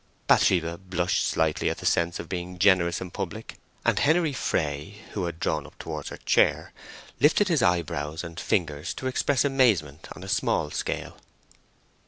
[0.25, 5.25] Bathsheba blushed slightly at the sense of being generous in public, and Henery Fray, who
[5.25, 6.73] had drawn up towards her chair,
[7.19, 11.17] lifted his eyebrows and fingers to express amazement on a small scale.